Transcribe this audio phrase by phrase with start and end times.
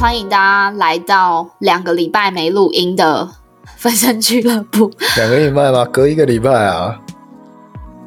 [0.00, 3.28] 欢迎大家来到两个礼拜没录音的
[3.76, 4.88] 分身俱乐部。
[5.16, 5.84] 两个礼拜吗？
[5.86, 6.96] 隔一个礼拜啊？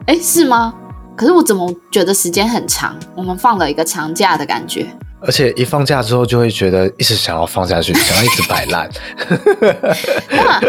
[0.08, 0.74] 哎，是吗？
[1.18, 2.96] 可是我怎么觉得时间很长？
[3.14, 4.88] 我们放了一个长假的感觉。
[5.20, 8.90] 而且一放假之后，就会觉得一直想要放下去，想要一直摆烂。
[10.32, 10.62] 那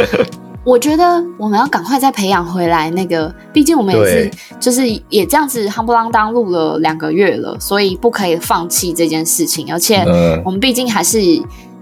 [0.64, 4.30] 我觉得我们要赶快再培养回来那个，毕竟我们也是，
[4.60, 9.72] 就是也这样子夯不啷当录了两个月了，所以不可以放弃这件事情。
[9.72, 10.04] 而且
[10.44, 11.20] 我们毕竟还是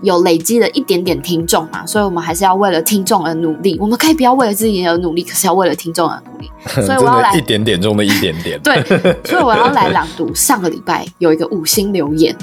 [0.00, 3.76] 有累积了一点点听众嘛，所以我们还是要为了听众而努力。
[3.78, 6.50] 我们可以不要为了自己而努力，可是要为了听众而努力。
[6.86, 8.58] 所以我要来一点点中的一点点。
[8.62, 8.82] 对，
[9.24, 12.34] 所以我要来朗读上个礼拜有一个五星留言。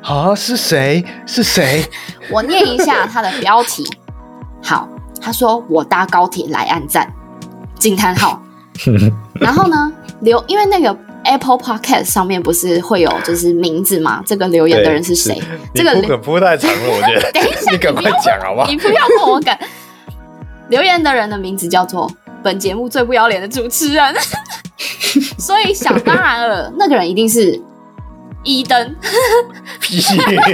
[0.00, 1.04] 啊，是谁？
[1.26, 1.84] 是谁？
[2.32, 3.86] 我念一下它的标题。
[4.62, 4.88] 好。
[5.22, 7.10] 他说：“我搭高铁来按赞，
[7.78, 8.42] 惊叹号。
[9.40, 14.22] 然后呢，留因为那个 Apple Podcast 上面不是会有就是名字嘛？
[14.26, 15.40] 这个留言的人是谁？
[15.72, 17.30] 这个可不太长了，我觉得。
[17.32, 18.66] 等一下， 你赶快讲好不好？
[18.66, 19.56] 你不要跟我赶。
[20.68, 22.10] 留言的人的名字叫做
[22.42, 24.14] 本节目最不要脸的主持人，
[25.38, 27.60] 所以想当然了，那个人一定是。”
[28.42, 28.96] 一灯，
[29.80, 30.02] 屁，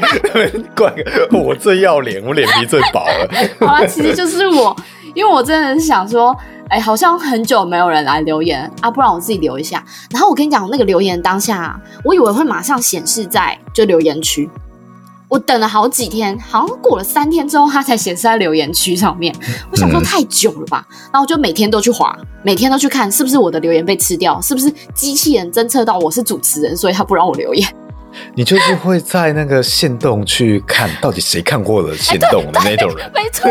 [0.76, 0.92] 怪
[1.32, 3.28] 我最要脸，我脸皮最薄了。
[3.66, 4.76] 好了，其实就是我，
[5.14, 6.36] 因为我真的是想说，
[6.68, 9.82] 哎，好像很久没有人来留言啊，不然我自己留一下。
[10.10, 14.48] 然后我跟你讲，那个留言当下，我以为会马上显示在就留言区。
[15.28, 19.34] 我等了好几天，好像过了三天之后，它才显示在留言区上面。
[19.70, 27.68] 我想说太久了吧，然后我就每天都去划，每天都去看是不是我的留言被吃掉，是不是机器人侦测到我是主持人，所以他不让我留言。
[28.34, 33.50] 你就是会在那个线动去看到底谁看过了线动的那种人，没错，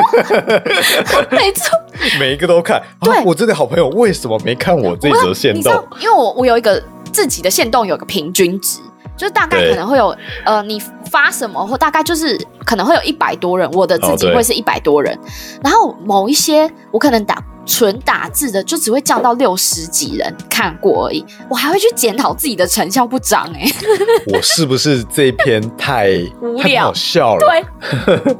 [1.29, 1.77] 没错，
[2.19, 2.81] 每一个都看。
[2.99, 5.71] 对，我这个好朋友为什么没看我这则线动？
[6.01, 6.83] 因为我我有一个
[7.13, 8.79] 自己的线动，有个平均值。
[9.17, 10.79] 就是大概可能会有，呃，你
[11.09, 15.17] 发什么或大概就是可能会有一百多人，我的自己会是一百多人，
[15.63, 23.67] 然后某一些我可能打纯打字的就只会降到六十几人看过而已，我还会去检讨自己的成效不彰哎，
[24.33, 26.09] 我是不是这一篇太
[26.41, 27.45] 无聊好笑了？
[27.45, 28.35] 对，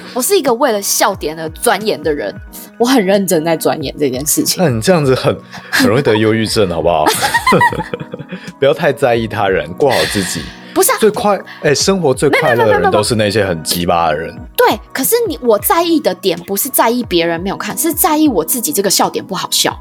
[0.14, 2.34] 我是一个为了笑点而钻研的人，
[2.78, 4.62] 我很认真在钻研这件事情。
[4.62, 5.34] 那你这样子很
[5.70, 7.04] 很容易得忧郁症，好不好？
[8.62, 10.40] 不要太在意他人，过好自己。
[10.72, 14.32] 不是最快哎，生活最快乐的人都是那些很鸡巴的人。
[14.56, 19.76] 对，可是你我在意的点不是在意别人没有看，是在意我自己这个笑点不好笑。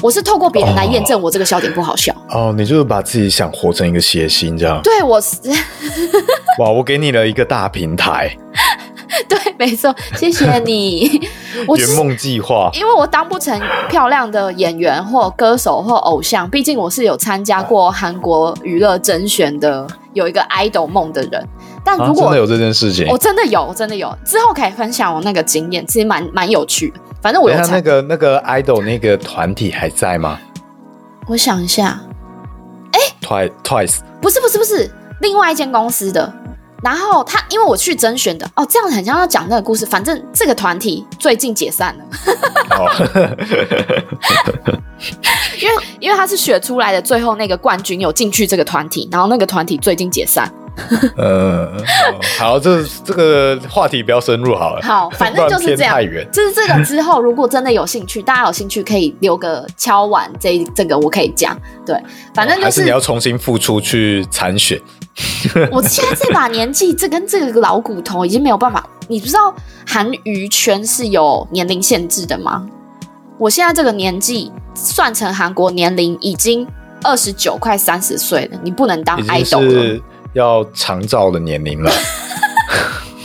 [0.00, 2.14] 我是透过别人来验证我这个笑点不好笑。
[2.30, 4.80] 哦，你就是把自己想活成一个谐星这样。
[4.82, 5.36] 对，我是。
[6.58, 8.34] 哇，我给你了一个大平台。
[9.28, 11.20] 对，没错，谢谢你。
[11.76, 21.48] 圆梦计划，因为我当不成漂亮的演员或歌手或偶像，毕竟我是有参加过韩国娱乐甄选的，有一个 idol 梦的人。
[21.84, 27.00] 但如果真的有这件事情，我真的有，真的有，之后可以分享我那个经验，其实蛮蛮有趣的。
[27.20, 30.38] 反正我有那个那个 idol 那个团体还在吗？
[31.26, 32.00] 我想一下，
[32.92, 36.32] 哎，twice twice，不是不是不是，另外一间公司的。
[36.84, 39.86] 然后他，因为我去甄选的哦，这样很像要讲那个故事。
[39.86, 42.04] 反正这个团体最近解散了，
[45.58, 50.52] 因为因为他是选出来的最后那个冠军有进去这个团体，然后那个团体最近解散。
[51.16, 51.72] 呃，
[52.36, 54.82] 好，这这个话题不要深入好了。
[54.82, 55.96] 好，反正就是这样。
[56.32, 61.56] 就是这个之后，如果真的有兴趣，大家有兴趣可以留个敲碗，这这个我可以讲。
[61.86, 61.96] 对，
[62.34, 64.78] 反正就是你要重新复出去参选。
[65.70, 68.84] 我现在这把年纪，这跟这个老骨头已经没有办法。
[69.06, 69.54] 你不知道
[69.86, 72.66] 韩娱圈是有年龄限制的吗？
[73.38, 76.66] 我现在这个年纪，算成韩国年龄已经
[77.02, 80.00] 二十九快三十岁了，你不能当爱豆了。
[80.32, 81.92] 要长照的年龄了，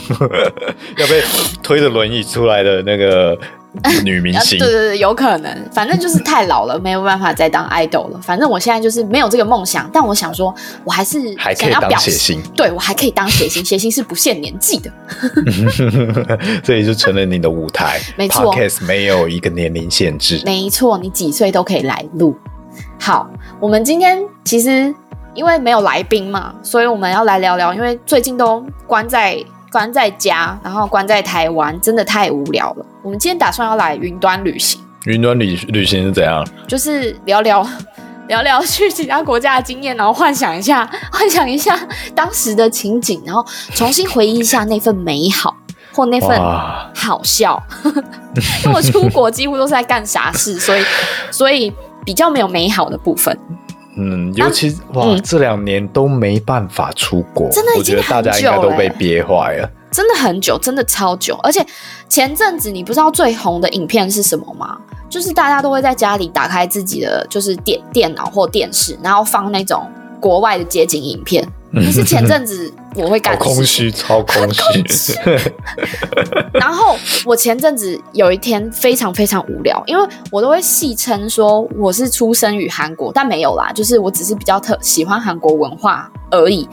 [0.97, 1.23] 要被
[1.63, 3.35] 推着轮椅出来的那个
[4.03, 8.19] 女明星，对对对，有可能，反正就是太老了，没有办法再当 idol 了。
[8.21, 14.91] 反正我现在就是没有这个梦想，但我想说，我还是还可以当写星，对我还可以当写星，写星是不限年纪的，
[16.63, 17.99] 这也就成了你的舞台。
[18.17, 22.35] 没错，podcast 没有一个年龄限制，没错，你几岁都可以来录。
[22.99, 23.29] 好，
[23.59, 24.93] 我们今天其实。
[25.35, 27.73] 因为没有来宾嘛，所以我们要来聊聊。
[27.73, 29.37] 因为最近都关在
[29.71, 32.85] 关在家，然后关在台湾，真的太无聊了。
[33.03, 34.81] 我们今天打算要来云端旅行。
[35.05, 36.45] 云端旅旅行是怎样？
[36.67, 37.65] 就是聊聊
[38.27, 41.79] 聊聊去其他国家的经验，然后幻想一下， 幻想一下
[42.13, 45.55] 当时的情景，然后重新回忆一下那份美好
[45.93, 46.39] 或那份
[46.93, 47.61] 好笑。
[48.63, 50.83] 因为我出国几乎都是在干傻事，所以
[51.31, 51.73] 所以
[52.03, 53.37] 比较没有美好的部分。
[53.95, 59.69] 嗯，尤其哇，嗯这两年都没办法出国，真的已我觉得大家应该都被憋坏了。
[59.91, 61.35] 真的很久，真的超久。
[61.41, 61.65] 而且
[62.07, 64.77] 前阵子你不知道最红的影片是什么吗？
[65.09, 69.89] 就是大家都会在家里打开自己的就是电电脑或电视，然后放那种
[70.19, 71.43] 国外的街景影片。
[71.71, 73.63] 那是前阵子我会干空。
[73.63, 75.13] 虚，超空虚。
[76.53, 86.67] 然后我前阵子有一天非常非常无聊，因为我都会戏称说我是出生于韩国，但没有啦，就是我只是比较特喜欢韩国文化而已。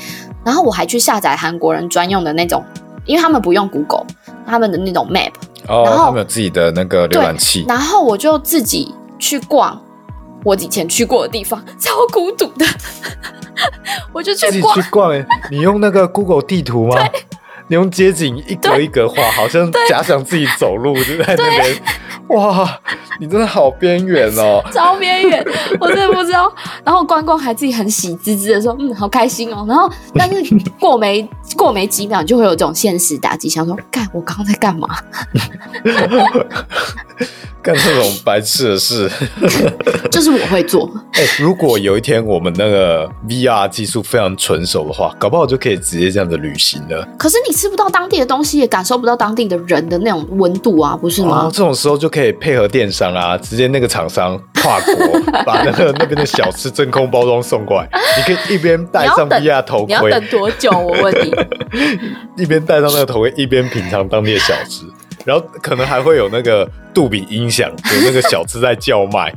[0.44, 2.64] 然后我还去下载韩国人专用的那种，
[3.04, 4.06] 因为他们不用 Google，
[4.46, 5.32] 他们的那种 Map，
[5.66, 9.80] 哦，然后他们有自己的那个浏览器，然后我就自己去逛
[10.44, 12.64] 我以前去过的地方，超孤独的。
[14.12, 15.26] 我就去逛去，逛欸。
[15.50, 17.08] 你用那个 Google 地图吗？
[17.68, 21.82] 你用街景一格一格画，好像假想自己走路就在那边。
[22.28, 22.80] 哇，
[23.18, 24.62] 你真的好边缘哦！
[24.72, 25.44] 超边缘，
[25.80, 26.52] 我真的不知道。
[26.84, 29.64] 然后逛逛还自己很喜滋滋的说，嗯，好开心哦。
[29.68, 34.88] 然后，但是 过没过没几秒，就会有这种现实打击，想说，干，我刚刚在干嘛？
[37.62, 39.10] 干这种白痴的事。
[40.08, 47.06] 就是我会做，哎、如果有一天我们那个 VR 技术非常纯熟的话，搞不好就可以直接这样子旅行了。
[47.18, 51.50] 可是你吃不到当地的东西，也感受不到当地的人的那种温度啊，不是吗哦吗，？
[51.52, 60.70] 这种时候就可以配合电商啊，直接那个厂商跨国 把那个那边的小吃真空包装送过来，你可以一边戴上 VR 头你要盔，等多久？
[60.70, 61.34] 我问你。
[62.42, 64.84] 一边戴上那个头盔，一边品尝当地的小吃，
[65.24, 69.32] 然后可能还会有那个杜比音响，有那个小吃在叫卖，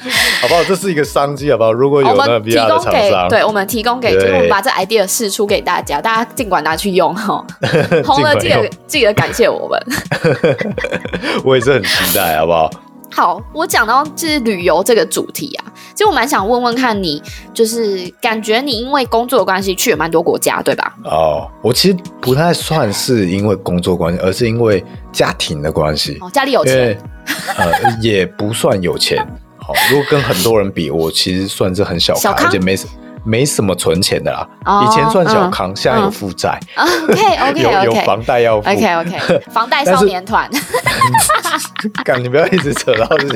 [0.40, 0.64] 好不好？
[0.64, 1.72] 这是一个商机，好不好？
[1.72, 7.44] 如果有那 VR 的厂商，对我们提供给，就是我们把这 idea 试出给大家，大家尽管拿去用哈，
[8.04, 9.80] 红了记得记得感谢我们。
[11.44, 12.70] 我也是很期待，好不好？
[13.12, 15.64] 好，我讲到就是旅游这个主题啊，
[15.94, 17.20] 其实我蛮想问问看你，
[17.52, 20.94] 就是感觉你因为工作的关系去了蛮多国家，对吧？
[21.04, 24.82] 哦，我其实不太算是因为工作关系，而是因为
[25.12, 26.96] 家庭的关系，哦，家里有钱，
[27.56, 27.66] 呃
[28.00, 29.26] 也不算有钱。
[29.72, 32.88] 好，如果跟很多人比，我其实算是很小小康康，而且没什
[33.22, 34.48] 没什么存钱的啦。
[34.64, 38.68] 哦以前算小嗯康，现在有负债，啊，OK OK 有有 OK 房贷要付。
[38.68, 40.48] OK OK， 房贷少年团，
[42.04, 43.34] 干，你不要一直扯到这些。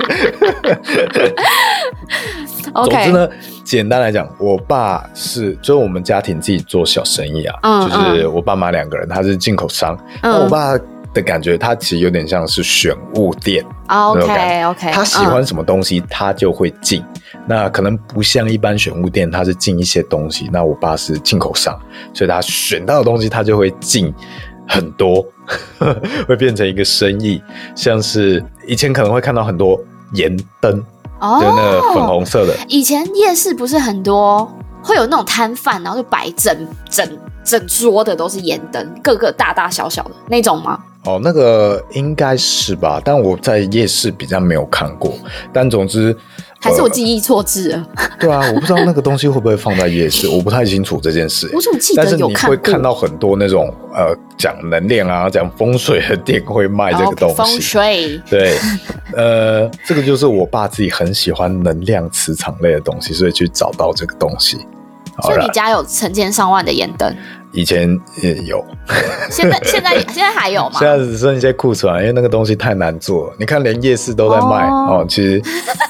[2.62, 3.28] 总 OK，之呢，
[3.62, 9.96] 简单来讲，我爸是就是我们家庭自己做小生意啊，嗯就是我爸妈两个人，他是进口商。
[10.22, 10.78] 那我嗯爸
[11.14, 17.02] 的感觉，它其实有点像是选物店，，OK OK，他喜欢什么东西，他就会进。
[17.46, 20.50] 那可能不像一般选物店，他是进一些东西。
[20.52, 21.78] 那我爸是进口商，
[22.12, 24.12] 所以他选到的东西，他就会进
[24.68, 25.24] 很多，
[26.26, 27.42] 会变成一个生意。
[27.74, 29.80] 像是以前可能会看到很多
[30.14, 30.82] 盐灯，
[31.20, 34.50] 哦，就那个粉红色的，以前夜市不是很多
[34.82, 40.78] 会有那种摊贩，然后就摆整整整桌的都是盐灯，各个大大小小的那种吗？
[41.06, 45.12] 哦，那个应该是吧，但我在夜市比较没有看过。
[45.52, 46.16] 但总之，
[46.58, 47.86] 还是我呃记忆错字了？
[48.18, 51.50] 对啊，我不知道那个东西会不会放在夜市， 我不太清楚这件事。
[51.52, 52.56] 我怎么记但是你得有看过？
[52.56, 57.60] 会看到很多那种呃讲能量啊、讲风水的店会卖这个东西风西。
[57.60, 58.58] 水对，
[59.14, 64.56] 呃，这个就是我爸自己很喜欢能量磁场类的东西，所以去找到这个东西。
[65.22, 67.14] 所以你，家有成千上万的盐灯，
[67.54, 67.88] 以前
[68.22, 68.64] 也有，
[69.30, 70.88] 现在现在现在还有吗 现？
[70.88, 73.36] 在只剩一些库存啊，因为那个东西太难做了。
[73.38, 75.40] 你看，连夜市都在卖哦哦其实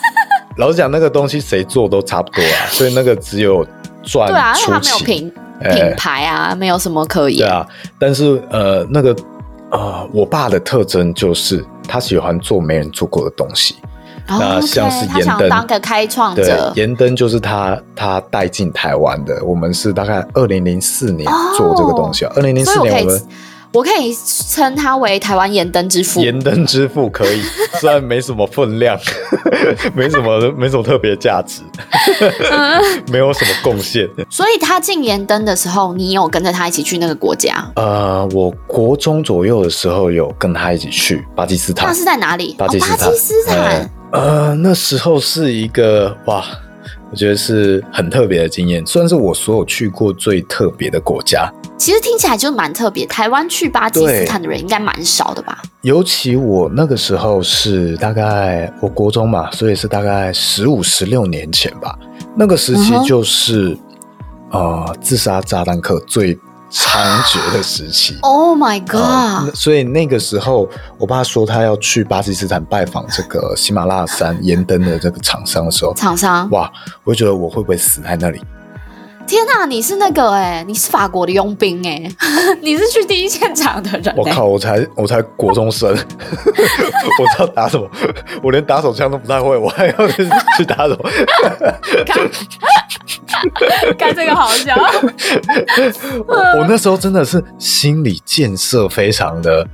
[0.57, 3.67] 老实讲，那个东西谁做都差不多啊，所以那个只有
[4.03, 4.99] 赚对啊，因为初它没有。
[4.99, 7.39] 品哎品牌啊，没有什么可以。
[7.39, 7.67] 对啊，
[7.99, 9.17] 但是呃，那个
[9.71, 13.77] 呃，我爸的特征就是他喜欢做没人做过的东西。
[14.29, 19.43] 哦那像是盐灯当个开创对者，，盐灯就是他他带进台湾的。
[19.45, 23.23] 我们是大概二零零四年哦做这个东西啊，二零零四年我们
[23.73, 24.17] 我可以
[24.49, 26.21] 称他为台湾盐灯之父。
[26.21, 27.43] 盐灯之父可以，
[27.81, 28.97] 虽然没什么分量，
[29.95, 31.61] 没什么没什么特别价值，
[33.11, 34.09] 没有什么贡献。
[34.31, 37.69] 所以他进盐灯的时候，你有跟着他一起去那个国家？
[37.75, 42.55] 呃，我国中左右的时候有跟他一起去巴基斯坦那，是在哪里？
[42.57, 43.59] 巴基斯坦，哦、巴基斯坦。
[43.59, 46.45] 呃，呃那时候是一个哇，
[47.11, 51.53] 我觉得是很特别的经验，算是我所有去过最特别的国家。
[51.77, 53.05] 其实听起来就蛮特别。
[53.07, 55.61] 台湾去巴基斯坦的人应该蛮少的吧？
[55.83, 61.99] 尤其我那个时候是大概我国中嘛，所以是大概十五、十六年前吧。
[62.37, 63.77] 那个时期就是、
[64.51, 66.39] 呃自杀炸弹客最
[66.75, 68.19] 猖獗的时期。
[68.23, 76.69] Oh my 呃 god！、那所以那个时候，我爸说他要去巴基斯坦拜访这个喜马拉雅山盐灯的这个厂商的时候，厂商，哇，
[77.05, 78.43] 我就觉得我会不会死在那里？
[79.27, 82.03] 天哪、你是那个哎、你是法国的佣兵哎、
[82.61, 84.15] 你是去第一现场的人、欸。
[84.17, 87.89] 我靠，我才我才国中生， 我知道打什么，
[88.43, 91.11] 我连打手枪都不太会，我还要去去打什么？
[92.07, 92.31] 看，
[93.99, 94.75] 看这个好笑。
[96.27, 99.67] 我我那时候真的是心理建设非常的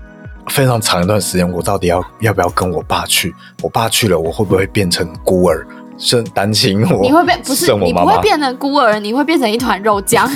[0.49, 3.35] 非常长一段时间，我到底要要不要跟我爸去？
[3.63, 5.67] 我爸去了，我会不会变成孤儿？
[6.01, 7.03] 是单亲我？
[7.03, 8.23] 你会变不是我妈妈你不会？
[8.23, 10.29] 变成孤儿，你会变成一团肉酱。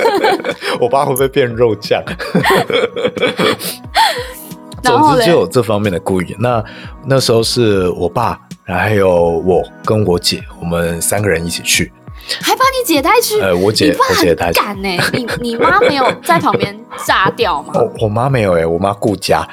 [0.78, 2.02] 我爸会不会变肉酱？
[4.82, 6.36] 总之就有这方面的顾虑。
[6.38, 6.62] 那
[7.06, 11.90] 那时候是我爸，还有我跟我姐，我们三个人一起去。
[12.40, 14.60] 还把你姐带去，呃，我姐我姐带去。
[14.60, 17.72] 很敢呢、你你妈没有在旁边炸掉吗？
[17.80, 19.48] 我我妈没有哎、我妈顾家。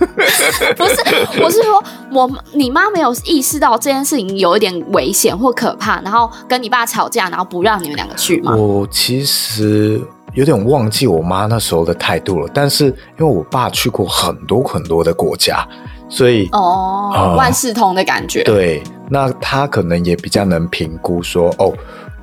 [0.76, 0.96] 不是，
[1.42, 8.54] 我是说，我你妈没有意识到这件事情有一点危险或可怕，然后跟你爸吵架，然后不让你们两个去吗？
[8.56, 10.00] 我其实
[10.34, 15.66] 有点忘记我妈那时候的态度了，但是因为我爸去过很多很多的国家，
[16.08, 18.42] 所以、哦，啊万事通的感觉。
[18.44, 21.72] 对，那他可能也比较能评估说，哦，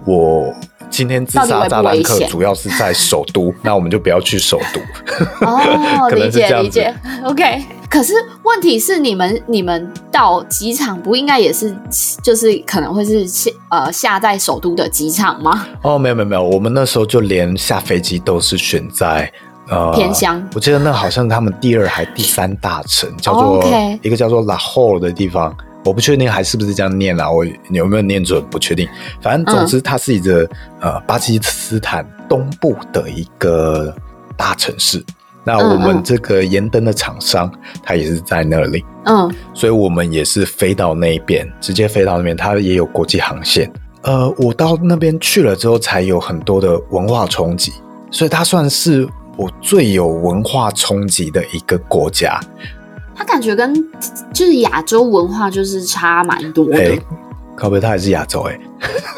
[0.06, 0.54] 我
[0.90, 5.46] 今天自杀炸弹客主要是在首都， 那我们就不要去首都。
[5.46, 7.64] 哦， 理解理解，OK。
[7.90, 8.14] 可是
[8.44, 11.74] 问题是，你们你们到机场不应该也是
[12.22, 15.66] 就是可能会是下呃下在首都的机场吗？
[15.84, 19.32] 哦，没有没有没有，我们那时候就连下飞机都是选在。
[19.70, 23.62] 呃，偏乡我记得那好像他们第二还第三大城，叫做、
[24.02, 25.54] 一个叫做拉霍的地方，
[25.88, 28.88] 我不确定还是不是这样念啦，我有没有念准不确定。
[29.22, 30.48] 反正总之，它是一个、
[30.82, 33.96] 呃巴基斯坦东部的一个
[34.36, 35.04] 大城市。
[35.46, 37.50] 那我们这个盐灯的厂商，
[37.82, 43.72] 它也是在那里，嗯，所以我们也是飞到那边，直接飞到那边，它也有国际航线。
[44.02, 47.72] 呃，我到那边去了之后，才有很多的文化冲击，
[48.12, 52.42] 所以它算是我最有文化冲击的一个国家。
[53.18, 53.74] 他感觉跟
[54.32, 56.78] 就是亚洲文化就是差蛮多的。
[56.78, 57.00] 哎、
[57.56, 58.60] 靠背，他还是亚洲哎、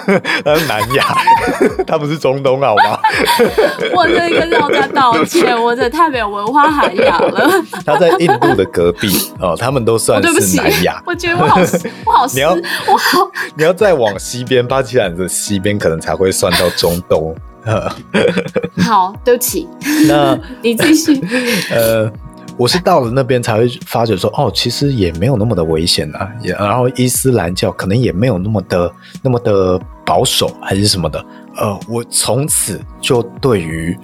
[0.46, 1.04] 他是南亚，
[1.86, 2.98] 他不是中东好吗？
[3.94, 7.50] 我这个要再道歉，我真的太没有文化涵养了。
[7.86, 11.04] 他在印度的隔壁哦，他们都算是南亚，。
[11.06, 11.60] 我觉得我好
[12.06, 12.52] 我好失你要
[12.88, 17.36] 我好你要再往西边，巴基斯坦的西边可能才会算到中东。
[17.66, 17.92] 呃
[18.82, 19.68] 好，对不起，
[20.08, 21.22] 那你继续。
[21.70, 22.10] 呃，
[22.60, 31.26] 我是到了那边才会发觉说，哦，其实也没有那么的危险啊，也然后伊斯兰教可能也没有那么的那么的保守还是什么的。
[31.56, 33.98] 呃，我从此就对于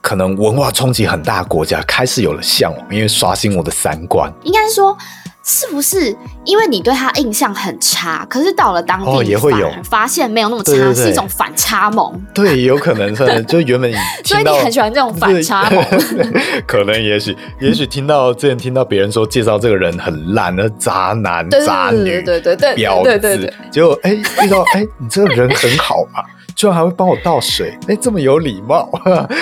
[0.00, 4.32] 可能文化冲击很大的国家开始有了向往，因为刷新我的三观。
[4.42, 4.98] 应该是说，
[5.44, 12.20] 是不是因为你对他印象很差，可是到了当地，哦也会有发现没有那么差，对对对是一种反差萌。
[12.32, 15.84] 对，有可能 是，就原本你所以你很喜欢这种反差萌。
[16.66, 26.22] 可能也许也许听到之前听到别人说介绍这个人很烂的渣男渣女，对对对对对婊子，结果哎遇到哎你这个人很好嘛，
[26.54, 28.88] 居然还会帮我倒水，哎这么有礼貌，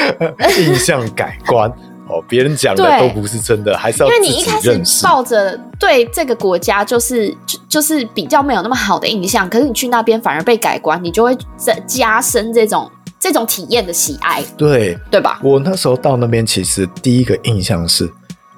[0.58, 1.70] 印象改观
[2.10, 4.82] 哦，别人讲的都不是真的，还是要因为你一开始。
[5.02, 15.38] 抱着对这个国家就是就就是比较没有那么好的印象，可是你去那边反而被改观，你就会加加深这种这种体验的喜爱，对对吧？
[15.42, 18.10] 我那时候到那边，其实第一个印象是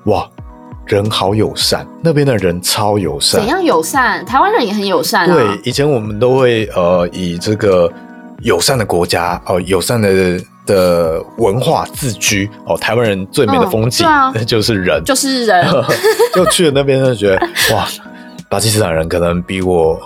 [0.05, 0.29] 哇。
[0.85, 3.49] 人好友善，那边的人超友善怎。
[3.49, 4.23] 样友善？
[4.27, 5.33] 台湾人也很友善啊。
[5.33, 7.91] 对，以前我们都会呃以这个
[8.41, 10.09] 友善的国家哦、友善的
[10.67, 15.65] 的文化自居哦，台湾人最美的风景、嗯对啊 就是人，就是人，
[16.35, 17.37] 就去了那边就觉得
[17.75, 17.87] 哇，
[18.49, 19.99] 巴基斯坦人可能比我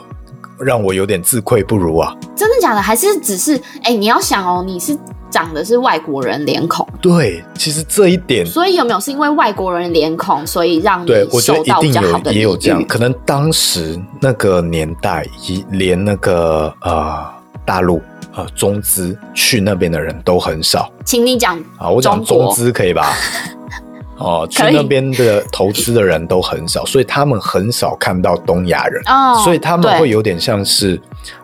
[0.59, 2.15] 让我有点自愧不如啊。
[2.35, 2.81] 真的假的？
[2.81, 4.97] 还是只是哎、你要想哦，你是
[5.29, 8.47] 长的是外国人脸孔，对，其实这一点。
[8.47, 17.27] 所以有没有是因为外国人脸孔，所以让你对，我觉得受到一定有也有这样，可能当时那个年代，一连那个呃
[17.67, 18.01] 大陆
[18.37, 23.13] 呃中资去那边的人都很少，请你讲啊，我讲中资可以吧？
[24.19, 30.99] 哦，去那边的投资的人都很少，所以他们很少看到东亚人，哦，所以他们对会有点像是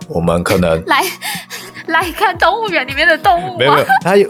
[0.09, 1.03] 我们可能来
[1.89, 4.27] 来看动物园里面的动物吗没有没有，他有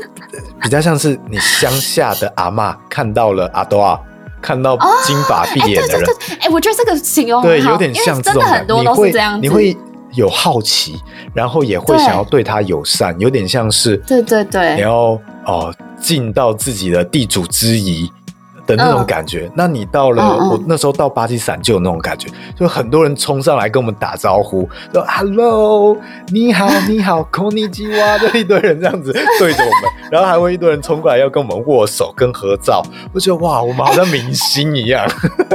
[0.60, 3.96] 比较像是你乡下的阿嬷看到了阿多啊，
[4.40, 9.76] 看到金发碧哎，眼的人，哎，我觉得这个形容对，有点像真的这种很多都是这样子，你会
[10.14, 11.00] 有好奇，
[11.32, 18.10] 然后也会想要对他友善，有点像是对对对你要哦尽到自己的地主之谊。
[18.66, 25.96] 的那种感觉，那你到了我那时候到巴基斯坦就有那种感觉，就很多人冲上来跟我们打招呼，说 “hello，
[26.28, 35.06] 你好，你好 k o n i c h i w a 就一堆人这样子对着我们，然后还会一堆人冲过来要跟我们握手跟合照，我觉得哇，我们好像明星一样。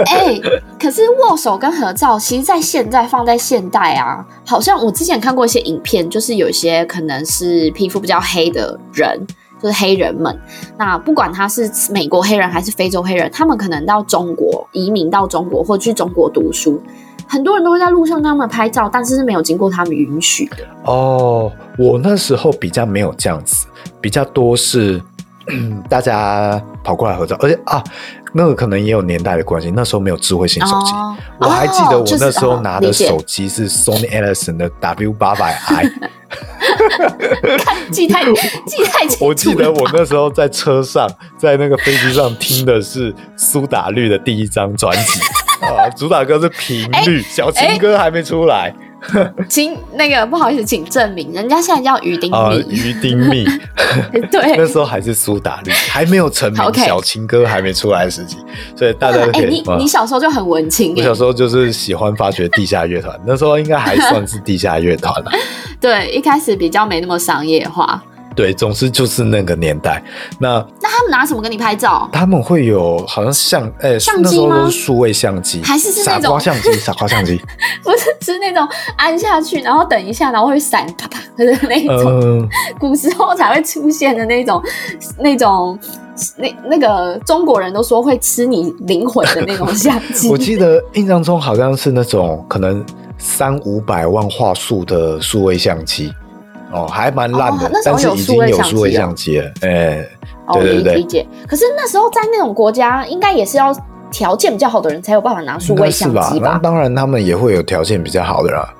[0.05, 0.39] 哎、
[0.79, 9.25] 可是握手跟合照，其实，在现在放在现代啊，好像我之前看过一些影片，就是有一些可能是皮肤比较黑的人。
[9.61, 10.37] 就是黑人们，
[10.77, 16.81] 那不管他是美国黑人还是非洲黑人，他们可能到中国移民到中国或去中国读书，
[17.27, 20.57] 很多人都会在路上跟他们拍照，但是是没有经过他们允许的。
[20.83, 23.67] 哦，我那时候比较没有这样子，
[23.99, 25.01] 比较多是
[25.89, 27.83] 大家跑过来合照，而且啊，
[28.33, 30.91] 那个可能也有年代的关系，那时候没有智慧型手机。
[30.93, 31.15] 哦。
[31.39, 35.85] 我还记得我那时候哦拿的手机是 Sony Ericsson 的 W 八百 I，
[37.91, 38.23] 记太
[38.65, 41.07] 记太清楚我记得我那时候在车上，
[41.37, 45.19] 在那个飞机上听的是苏打绿的第一张专辑。
[45.61, 48.73] 啊， 主打歌是频率，小情歌还没出来
[49.47, 53.45] 请那个不好意思，请证明人家现在叫鱼丁啊，密，于丁蜜，
[54.31, 58.37] 对，那时候还是苏打绿，还没有成名小情歌还没出来的时期，
[58.75, 59.61] 所以大家都哎、可以。
[59.61, 65.31] 啊你你小时候就很文青哎、我小时候就是喜欢发掘地下乐团，那时候应该还算是地下乐团了。
[65.79, 68.03] 对，一开始比较没那么商业化。
[68.37, 70.01] 对，总之就是那个年代。
[70.39, 72.07] 那那他们拿什么跟你拍照？
[72.13, 77.41] 他们会有好像相，哎、相机那时候吗都是数位相机，还是是那种傻瓜相机， 傻瓜相机。
[77.83, 78.65] 不是，是那种
[78.95, 84.61] 按下去，然后等一下，然后会闪啪啪的那种，嗯，古时候才会出现的那种，
[85.17, 85.77] 那种。
[86.35, 92.83] 那那个中国人都说会吃你灵魂的那种相机， 我记得印象中好像是那种可能
[93.19, 96.11] 三五百万画素的数位相机，
[96.71, 100.05] 哦，还蛮烂的，哦那时候但是有已经有数位相机哎、
[100.47, 101.25] 哦，对对对理理解。
[101.47, 103.75] 可是那时候在那种国家，应该也是要
[104.11, 105.89] 条件比较好的人才有办法拿数位？
[105.89, 106.51] 相机吧？
[106.53, 108.73] 那当然，他们也会有条件比较好的啦。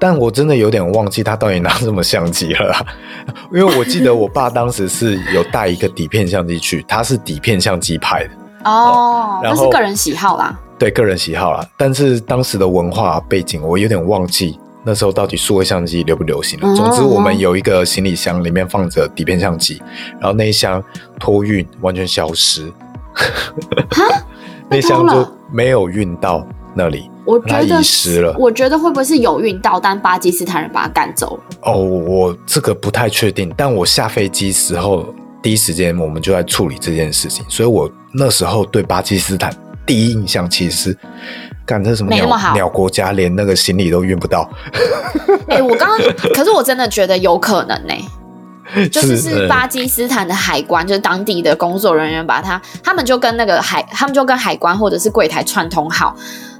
[0.00, 2.86] 但我真的有点忘记他到底拿什么相机了，
[3.52, 8.30] 因为我记得我爸当时是有带一个底片相机去，他是底片相机拍的，
[8.70, 10.56] 哦，那是个人喜好啦。
[10.78, 11.66] 对个人喜好啦。
[11.76, 14.56] 但是当时的文化背景我有点忘记，
[14.88, 16.66] 那时候到底数位相机流不流行了。
[16.66, 20.82] 嗯总之，我们有一个行李箱，里面放着底片相机，然后那一箱
[21.20, 22.72] 托运完全消失，
[24.70, 26.42] 那箱就了没有运到
[26.74, 27.10] 那里。
[27.26, 31.42] 我觉得它遗失了我觉得会不会是有运到，但巴基斯坦人把它赶走了？
[31.70, 39.54] 哦，我这个不太确定，但我下飞机时候第一时间我们就在处理这件事情，所以我那时候对巴基斯坦
[39.88, 40.98] 第一印象其实是，
[41.64, 42.54] 干这什么鸟没那么好。
[42.54, 44.48] 鸟国家，连那个行李都运不到，
[45.48, 45.98] 哎、我刚刚，
[46.34, 47.94] 可是我真的觉得有可能呢、
[48.92, 56.14] 就是是呃巴基斯坦的海关，就是当地的工作人员把他，他们就跟那个海，他们就跟海关或者是柜台串通好，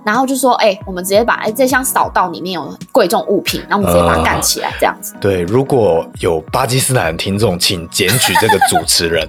[0.09, 5.12] 然后就说，哎、我们直接把哎、这箱扫到里面有贵重物品，然后我们直接把它干起来，这样子。
[5.21, 9.29] 对，如果有巴基斯坦的听众，请检举这个主持人，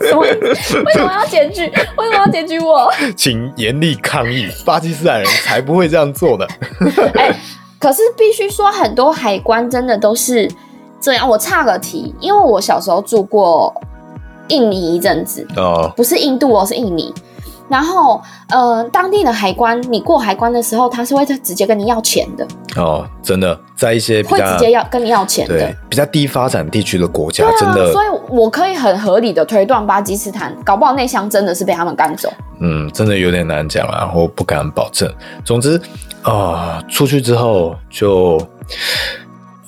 [0.00, 0.22] 什么？
[0.22, 1.70] 为什么要检举？
[1.98, 2.90] 为什么要检举我？
[3.14, 6.48] 请严厉抗议，巴基斯坦人才不会这样做的。
[7.20, 7.38] 哎、
[7.78, 10.50] 可是必须说，很多海关真的都是
[10.98, 11.28] 这样。
[11.28, 13.70] 我岔个题，因为我小时候住过
[14.48, 17.12] 印尼一阵子，哦，不是印度哦，是印尼。
[17.70, 25.76] 然后，呃，当地的海关，你过海关的时候，他是会直接跟你要钱的，哦，真的，在一些比会直接要跟你要钱的对。
[25.88, 32.32] 比较低发展地区的国家，啊，真的所以我可以很合理的推断，巴基斯坦搞不好那箱真的是被他们赶走。
[32.58, 35.08] 嗯，真的有点难讲啊，我不敢保证。
[35.44, 35.80] 总之，
[36.22, 38.36] 啊，出去之后就，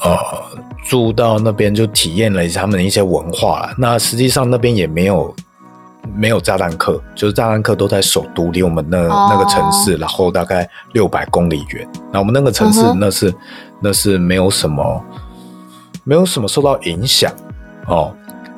[0.02, 0.18] 呃，
[0.88, 3.74] 住到那边就体验了一下他们的一些文化了。
[3.78, 5.34] 那实际上那边也没有
[6.14, 11.88] 没有炸弹客，就是炸弹客都在首都，离我们那、哦那个城市，然后大概六百公里远。
[12.12, 13.34] 那我们那个城市嗯那是、
[13.80, 15.04] 那是没有什么
[16.04, 17.32] 没有什么受到影响
[17.86, 18.14] 哦。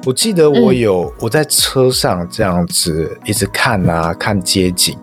[0.06, 4.98] 我记得我嗯有、我在车上这样子一直看啊看街景，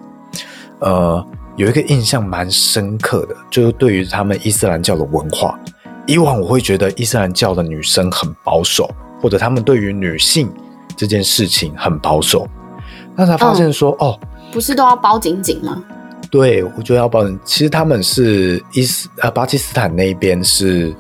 [0.79, 1.25] 呃，
[1.55, 5.59] 有一个印象蛮深刻的，就是对于他们伊斯兰教的文化。
[6.07, 8.89] 以往我会觉得伊斯兰教的女生很保守，
[9.21, 10.51] 或者他们对于女性
[10.95, 12.47] 这件事情很保守，
[13.15, 14.19] 那才发现说，哦，
[14.51, 15.83] 不是都要包紧紧吗？
[16.29, 20.95] 对，我觉得要包紧，其实他们是伊斯呃巴基斯坦那一边是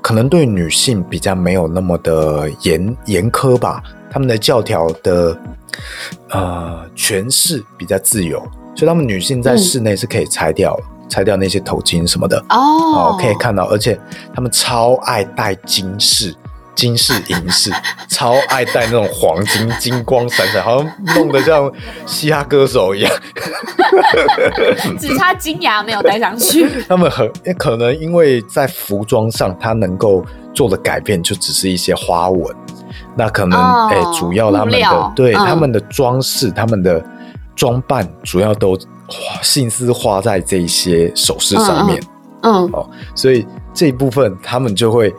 [0.00, 5.36] 可能对女性比较没有那么的严严苛吧，他们的教条的
[6.30, 8.38] 呃诠释比较自由，
[8.76, 9.58] 所以他们女性在嗯。
[9.58, 12.38] 室内是可以拆掉、拆掉那些头巾什么的。
[12.50, 12.56] 哦。
[12.56, 13.98] 哦，可以看到，而且
[14.32, 16.34] 他们超爱戴金饰
[16.74, 17.70] 金饰银饰，
[18.08, 21.70] 超爱戴那种黄金金光闪闪，好像弄得像
[22.06, 23.12] 嘻哈歌手一样。
[24.98, 26.68] 只差金牙没有戴上去。
[26.88, 32.54] 他们很可能因为在服装上，他能够做的改变就只是一些花纹，
[33.16, 37.04] 那可能哦哎、主要他们的对、嗯他们的装饰、他们的
[37.56, 38.74] 装扮，主要都
[39.06, 42.00] 花心思花在这一些首饰上面。
[42.42, 45.12] 嗯，哦，所以这一部分他们就会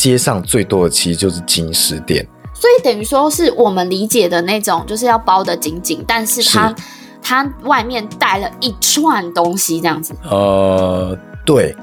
[0.00, 2.26] 接上最多的，其实就是金饰店。
[2.54, 6.74] 所以等于说是我们理解的那种，就是要包的紧紧，但是它是
[7.20, 10.14] 它外面带了一串东西这样子。
[10.24, 11.76] 呃，对，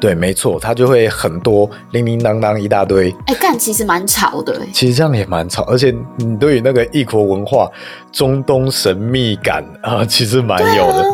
[0.00, 3.12] 对，没错，它就会很多铃铃当当一大堆。
[3.26, 7.68] 哎、干其实蛮潮的、哎其实这样也蛮吵，而且你对于那个异国文化、
[8.12, 11.04] 中东神秘感啊、其实蛮有的。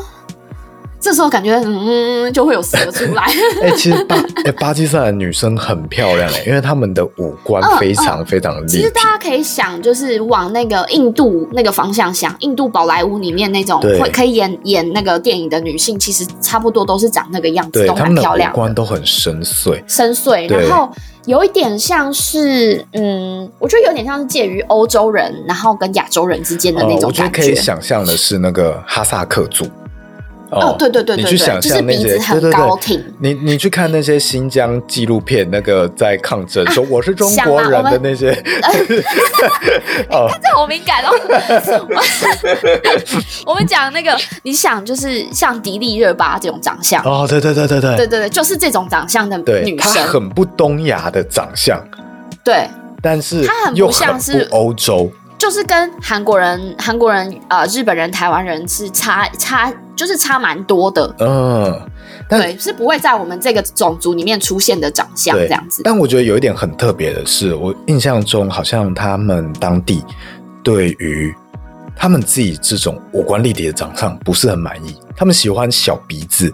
[1.00, 3.24] 这时候感觉嗯就会有蛇出来。
[3.62, 8.78] 哎、其实巴哎、巴基斯坦的女生很漂亮哎、 因为她们的五官嗯非常非常立体。
[8.78, 18.54] 其实大家可以想，就是往那个印度那个方向想，印度宝莱坞里面那种对会可以演演那个电影的女性，其实差不多都是长那个样子，都对她们的五蛮漂亮的。
[18.56, 19.82] 官都很深邃。
[19.86, 20.90] 深邃，然后
[21.26, 29.64] 有一点像是，嗯，我觉得有点像是介于欧洲人，然后跟亚洲人之间的那呃，种我觉得可以想象的是那个哈萨克族。
[30.50, 33.02] 哦对对对你去想象鼻子很高挺。
[33.18, 38.30] 你你去看那些新疆纪录片那个在抗争说我是中国人的那些
[40.10, 40.28] 哦。
[40.30, 41.10] 他这好敏感哦。
[43.44, 47.02] 我们讲那个你想就是像迪丽热巴这种长相。
[47.04, 47.96] 哦对对对对对。
[47.96, 50.02] 对对就是这种长相的女生。
[50.04, 51.82] 很不东亚的长相。
[52.44, 52.66] 对。
[53.00, 55.10] 但是她很不像是欧洲。
[55.38, 61.14] 就是跟韩国人、韩国人、呃日本人、台湾人是差差，就是差蛮多的。
[61.20, 61.80] 嗯，
[62.28, 65.82] 但对，是不会在我们这个种族里面出现的长相这样子。
[65.84, 70.02] 但我觉得有一点很特别的是，我印象中好像他们当地
[70.62, 71.32] 对于
[71.96, 76.52] 他们自己这种五官立体的长相不是很满意，他们喜欢小鼻子，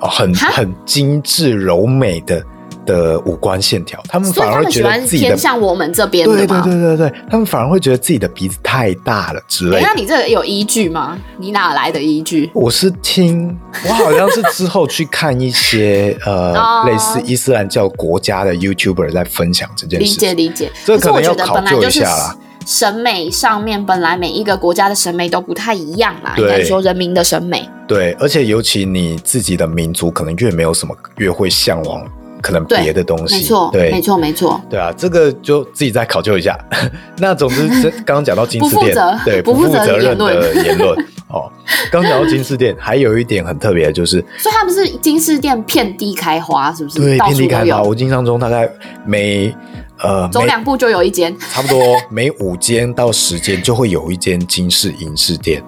[0.00, 2.44] 哦，很很精致柔美的
[2.88, 6.60] 的五官线条，他们反而会觉得自己的偏向我们这边对对？
[6.62, 10.00] 对对对，他们反而会觉得自己的鼻子太大了之类哎，的那。
[10.00, 11.18] 你这个有依据吗？
[11.38, 12.50] 你哪来的依据？
[12.54, 13.54] 我是听，
[13.86, 20.20] 我好像是之后去看一些 呃哦类似伊斯兰教国家的 YouTuber 在分享这件理事情。
[20.20, 20.72] 解理解。
[20.86, 26.34] 这可能要考究一下啦审美上面，本来每一个国家的审美都不太一样啦。
[26.36, 32.06] 应对该说人民的审美，对，而且尤其你自己的民族，可能越没有什么，越会向往
[32.40, 33.36] 可能别的东西。
[33.36, 34.60] 没错，对，没错，没错。
[34.68, 36.58] 对啊，这个就自己再考究一下。
[37.18, 40.96] 那总之，这刚刚讲到金饰店对不负责责任的言论
[41.28, 41.50] 哦。
[41.90, 46.98] 刚讲到金饰店，还有一点很特别的就是，所以他们是金饰店遍地开花，是不是？
[46.98, 47.82] 对遍地开花。
[47.82, 48.70] 我印象中大概
[49.04, 49.54] 每
[50.00, 51.36] 呃走两步就有一间。
[51.52, 51.78] 差不多
[52.10, 55.62] 每五间到十间就会有一间金饰银饰店。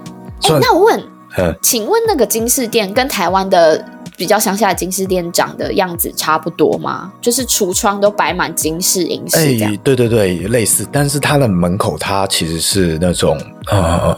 [0.61, 1.03] 那我问，
[1.37, 3.85] 嗯，请问那个金饰店跟台湾的
[4.21, 7.11] 比较乡下的金饰店长的样子差不多吗？
[7.23, 9.39] 就是橱窗都摆满金饰银饰。
[9.39, 14.15] 哎，对对对，类似，但是它的门口它其实是那种呃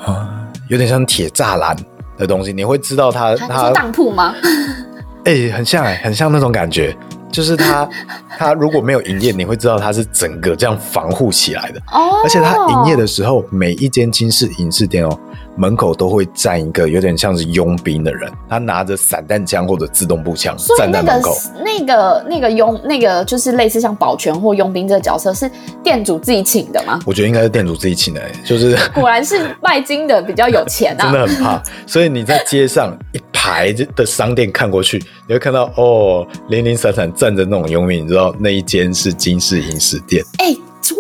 [0.67, 1.77] 有点像铁栅栏
[2.19, 4.35] 的东西，你会知道它它当铺吗？
[5.25, 6.97] 哎、很像哎、很像那种感觉，
[7.31, 7.89] 就是它
[8.37, 15.17] 它如果没有营业，你会知道它是整个这样防护起来的，哦，而且它营业的时候，每一间金饰银饰店哦。
[15.57, 21.37] 门口都会站一个有点像是佣兵的人，他拿着散弹枪或者自动步枪站在门口。
[21.65, 25.51] 那个那个佣那个就是类似像保全或佣兵这个角色是
[25.83, 26.99] 店主自己请的吗？
[27.07, 31.05] 我觉得应该是店主自己请的、欸就是 果然是卖金的比较有钱啊！
[31.05, 31.63] 真的很怕。
[31.87, 40.55] 所以你在街上一排的商店看过去，你会看到哦，零零散散站着那种佣兵，你知道那一间是金饰银饰店，哎、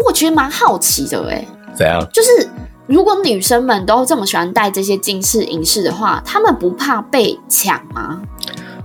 [0.05, 2.07] 我觉得蛮好奇的哎、怎样？
[2.13, 2.49] 就是
[2.87, 8.21] 如果女生们都这么喜欢戴这些金饰银饰的话，她们不怕被抢吗？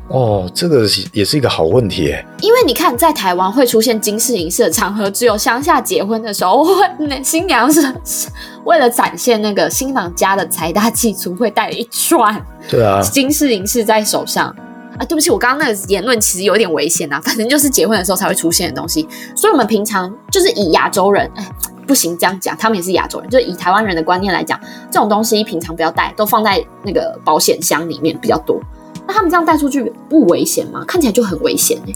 [0.10, 2.26] 哦，这个也是一个好问题耶。
[2.42, 8.30] 因为你看，在台湾会出现金饰银饰的场合，只有乡下结婚的时候，会那新娘是是
[8.64, 14.56] 为了展现那个新郎家的财大气粗，会戴一串对啊，金饰银饰在手上。
[14.98, 19.08] 啊，对不起，我刚刚那个言论其实有点危险啊，反正就是结婚的时候才会出现的东西。
[19.36, 21.48] 所以，我们平常就是以亚洲人，哎，
[21.88, 24.60] 不行这样讲，他们也是亚洲人，就是以台湾人的观念来讲，
[24.92, 28.62] 这种东西平常不要带，都放在那个保险箱里面比较多。
[29.08, 30.84] 那他们这样带出去不危险吗？
[30.86, 31.94] 看起来就很危险哎、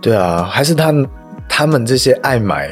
[0.00, 1.08] 对啊，还是他们
[1.48, 2.70] 他们这些爱买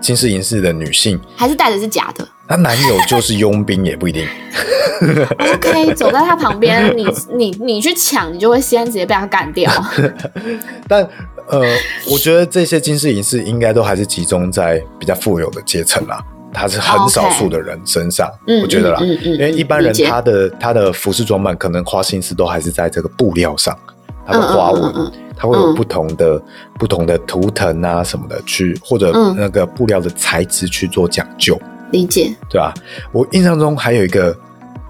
[0.00, 4.26] 金饰银饰的女性，还是带的是假的她男友就是佣兵也不一定。
[5.38, 9.70] ？OK，走在他旁边， 你你你去抢，你就会先直接被他干掉。
[10.88, 11.06] 但
[11.46, 11.62] 呃，
[12.10, 16.20] 我觉得这些金氏银饰应该都还是集中在比较富有的阶层啦，
[16.52, 23.76] 它是很少数的人身上，嗯我觉得啦，嗯嗯嗯因为一般人他的他的服饰装扮可能花心思都还是在这个布料上，
[24.26, 26.42] 它的花纹，它会有嗯不同的、
[26.78, 31.58] 不同的图腾啊什么的去，或者嗯那个布料的材质去做讲究，
[31.90, 32.32] 理解。
[32.48, 32.72] 对吧？
[33.12, 34.36] 我印象中还有一个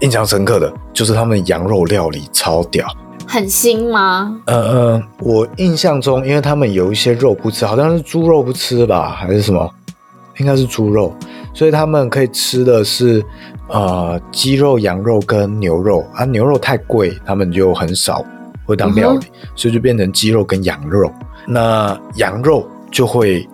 [0.01, 2.87] 印象深刻的，就是他们羊肉料理超屌。
[3.27, 4.41] 很腥吗？
[4.47, 9.69] 呃呃，我印象中，因为他们有一些肉不吃，好像是猪肉不吃吧，还是什么？
[10.37, 11.13] 应该是猪肉，
[11.53, 13.23] 所以他们可以吃的是
[13.67, 16.23] 呃鸡肉、羊肉跟牛肉啊。
[16.25, 18.25] 牛肉太贵，他们就很少
[18.65, 21.11] 会当料理，所以就变成鸡肉跟羊肉。
[21.45, 23.47] 那羊肉就会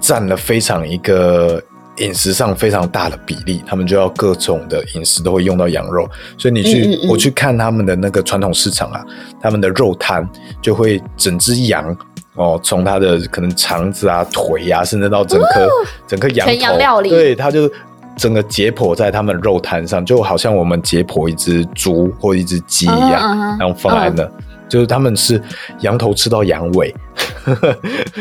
[0.00, 1.62] 占了非常一个
[2.00, 7.08] 饮食上非常大的比例，他们就要各种的饮食都会用到羊肉，所以你去、嗯嗯嗯。
[7.08, 9.04] 我去看他们的那个传统市场啊，
[9.40, 10.28] 他们的肉摊
[10.60, 11.96] 就会整只羊
[12.34, 15.68] 哦，从它的可能肠子啊、腿啊，甚至到整颗、
[16.06, 17.10] 整颗羊头，全羊料理。
[17.10, 17.70] 对，它就
[18.16, 24.30] 整个解剖在他们肉摊上，就好像我们解剖一只猪或一只鸡一样，然后放在那。
[24.68, 25.42] 就是他们是
[25.80, 26.94] 羊头吃到羊尾，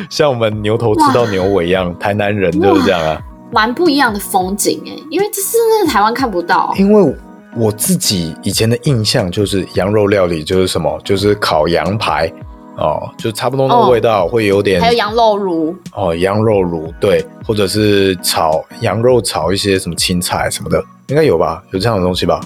[0.09, 3.21] 像我们牛头吃到牛尾一样，台南人就是这样啊。
[3.51, 6.73] 蛮不一样的风景哎，因为这是在台湾看不到。
[6.77, 7.15] 因为
[7.55, 12.31] 我自己以前的印象就是羊肉料理就是什么，就是烤羊排
[12.77, 21.61] 哦，就差不多那个哦味道，会有点还有羊肉炉，哦羊肉卤对，或者是炒羊肉炒一些什么青菜什么的，应该有吧？
[21.71, 22.39] 有这样的东西吧？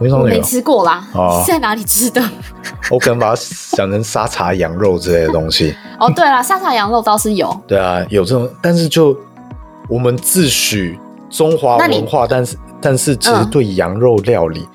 [0.00, 2.22] 我没，吃过啦，哦是在哪里吃的？
[2.90, 5.74] 我可能把它想成沙茶羊肉之类的东西。
[5.98, 9.16] 哦，对啦，沙茶羊肉倒是有，对啊，有这种，但是就
[9.88, 10.96] 我们自诩
[11.30, 14.66] 中华文化，但是但是其实嗯对羊肉料理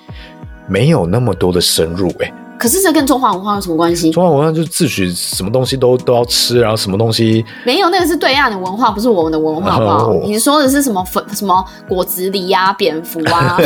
[0.67, 2.33] 没有那么多的深入、欸。
[2.55, 4.09] 可是这跟中华文化有什么关系？
[4.11, 10.21] 中华文化就自诩什么东西都都要吃，然后什么东西没有，那个是对岸的文化，不是我们的文化，好不好 哦？
[10.23, 13.57] 你说的是什么粉什么果子狸呀、蝙蝠啊？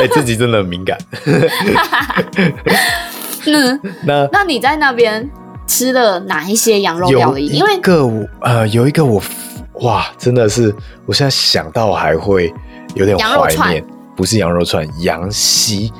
[0.00, 0.96] 哎、 自己真的很敏感。
[3.46, 5.28] 嗯，那那你在那边
[5.66, 7.46] 吃了哪一些羊肉料理？
[7.46, 9.20] 因为个我呃有一个我
[9.80, 10.74] 哇，真的是
[11.06, 12.52] 我现在想到还会
[12.94, 13.84] 有点怀念，
[14.16, 15.92] 不是羊肉串，羊溪。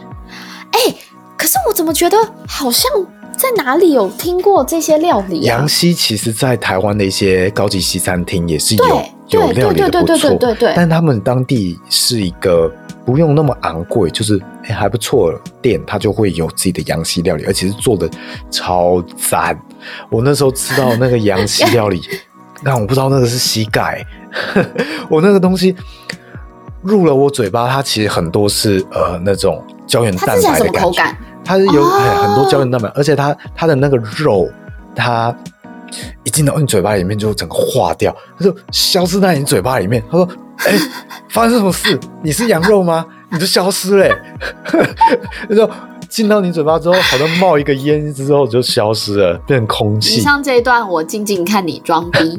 [1.36, 2.90] 可是我怎么觉得好像
[3.34, 5.66] 在哪里有听过这些料理啊羊？
[5.66, 12.70] 溪其实，在台湾的一些高级西餐厅也是有有料理的不错，对对对对但他们当地是一个
[13.06, 18.08] 不用那么昂贵，就是、哎还不错的店，它就会有自己的羊溪料理，而且是做的
[18.50, 19.58] 超赞。
[20.10, 22.02] 我那时候吃到那个羊溪料理，
[22.64, 24.04] 但我不知道那个是膝盖，
[25.08, 25.74] 我那个东西
[26.82, 31.16] 入了我嘴巴，它其实很多是呃那种胶原蛋白的感？
[31.44, 34.48] 它是有、哦哎很多胶原蛋白，而且它它的那个肉，
[34.94, 35.34] 它
[36.24, 40.02] 一进到你嘴巴里面就整个化掉，它就消失在你嘴巴里面。
[40.10, 40.28] 他说
[40.66, 40.72] ：“哎、
[41.30, 41.98] 发生什么事？
[42.22, 43.04] 你是羊肉吗？
[43.32, 44.12] 你就消失嘞、
[45.48, 45.68] 他就
[46.10, 52.36] 进到你嘴巴之后，好像冒一个烟之后就消失了，变成空以气，上这一段我静静看你装逼。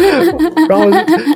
[0.68, 0.86] 然后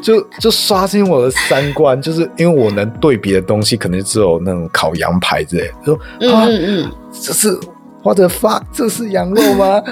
[0.03, 5.75] 就就刷新我的三观，就是因为我能对比的东西，可能只有那种烤羊排之类的。
[5.87, 7.59] 说嗯啊，嗯嗯，这是
[8.03, 9.83] 我的发，这是羊肉吗？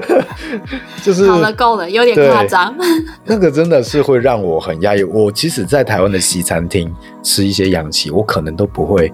[1.02, 2.74] 就是好了，够了，有点夸张。
[3.24, 5.02] 那个真的是会让我很压抑。
[5.02, 9.12] 我即使在台湾的西餐厅吃一些洋气，我可能都不会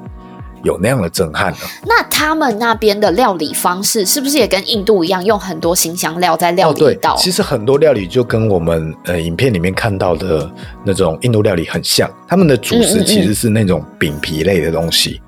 [0.63, 1.59] 有那样的震撼了。
[1.87, 10.51] 那他们那边的料理方式是不是也跟印度一样，用很多新香料在料理一道？，其实很多料理就跟我们呃影片里面看到的
[10.85, 15.21] 那种印度料理很像，他们的主食其实是那种饼皮类的东西，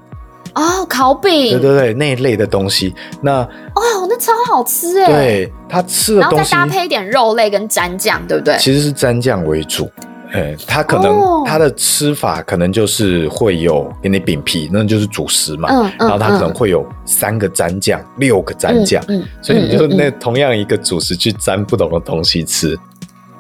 [0.55, 2.95] 哦，烤饼，对对对，那一类的东西。
[3.21, 8.57] 那哦，那超好吃哎。，对他吃的然后再东西，搭配一点肉类跟蘸酱，对不对？
[8.59, 9.91] 其实是蘸酱为主。
[10.35, 15.69] 哎，它可能、哦它的吃法可能就是会有给你饼皮，那就是主食嘛。
[15.71, 22.77] 嗯嗯然后它可能会有三个蘸酱、六个蘸酱，嗯，嗯所以你就嗯嗯那同样一个主食去蘸不同的东西吃。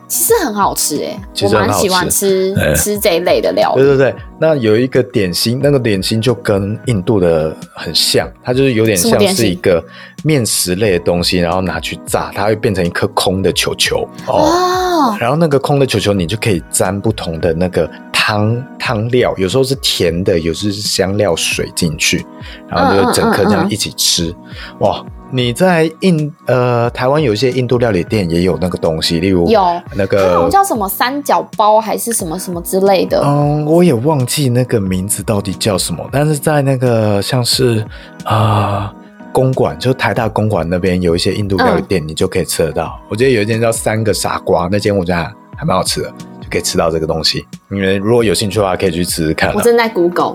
[0.06, 3.82] 其实很好吃哎，我其实很好蛮喜欢吃哎吃这一类的料理。
[3.82, 9.82] 对对对，那有一个点心，那个点心就跟印度的很像，它就是有点像是一个
[10.22, 14.34] 面食类的东西，然后拿去炸，它会变成一颗空的球球哦。
[14.34, 22.24] 哦，然后那个空的球球，你就可以沾不同的那个汤汤料，有时候是甜的，有时候是香料水进去，
[22.68, 24.34] 然后就整颗这样一起吃。
[24.80, 25.04] 哇！
[25.34, 29.60] 你在印呃台湾有一些印度料理店也有那个东西，例如有
[29.96, 33.20] 那个像叫什么三角包还是什么什么之类的。
[33.24, 37.84] 嗯，我也忘记那个名字到底叫什么，但是在那个像是
[38.22, 38.94] 啊、
[39.32, 42.96] 公馆，就是台大公馆那边有一些印度料理嗯店，你就可以吃得到。
[43.08, 46.14] 我记得有一间叫三个傻瓜，那间我觉得还还蛮好吃的，
[46.44, 47.42] 就可以吃到这个东西。
[47.68, 49.54] 你们如果有兴趣的话，可以去吃吃看、啊。
[49.57, 50.35] 我正在 Google，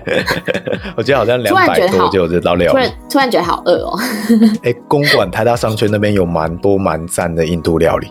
[0.96, 2.92] 我记得好像两百多就有这道料理突然。
[3.10, 3.98] 突然觉得好饿哦。
[4.64, 8.10] 哎、公馆台大商圈那边有蛮多蛮赞的印度料理。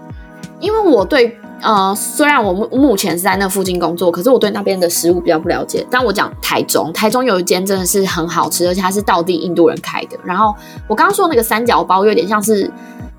[0.59, 5.85] 因为我对呃，虽然我目目前是在那附近工作，可是我对那边的食物比较不了解。
[5.89, 10.17] 但我讲台中，台中有一间真的是很好吃，而且它是道地印度人开的。
[10.25, 10.53] 然后
[10.87, 12.69] 我刚刚说那个三角包有点像是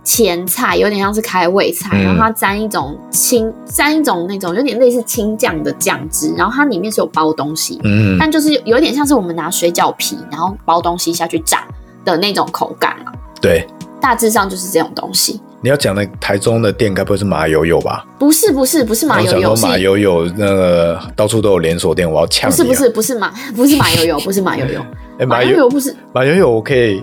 [0.05, 11.65] 前菜，有点像是开胃菜，嗯然后它沾一种青沾一种那种有点类似青酱的酱汁，然后它里面是有包东西，嗯，但就是有点像是我们拿水饺皮，然后包东西下去炸
[12.05, 13.13] 的那种口感啊。
[13.41, 13.67] 对，
[14.01, 18.05] 大致上就是这种东西，你要讲的台中的店，该不会是马友友吧？
[18.19, 22.57] 不是不是不是马友友，马友友那个到处都有连锁店，我要呛你、啊。
[22.57, 24.81] 不是不是不是马不是马友友，不是马友友，
[25.19, 27.01] 哎、马友友不是，马友友，我可以，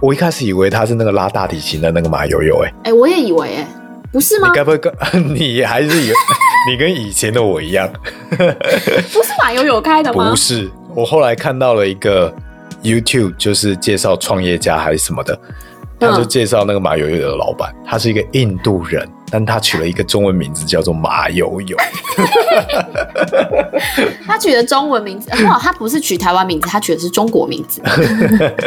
[0.00, 3.66] 我一开始以为他是那个拉大提琴的那个马友友、哎，哎、我也以为哎、
[4.12, 4.54] 不是吗你？
[4.54, 4.92] 该不会跟
[5.34, 6.14] 你还是以为
[6.70, 7.88] 你跟以前的我一样？
[8.30, 10.36] 不是马友友开的吗不？
[10.36, 12.32] 是，我后来看到了一个
[12.82, 15.38] YouTube，就是介绍创业家还是什么的，
[15.98, 21.76] 他就嗯介绍那个马友友的老板，他是一个印度人，但他取了一个中文名字叫做马友友。
[24.26, 27.82] 他取的中文名字，哇， 他不是取台湾名字，他取的是中国名字。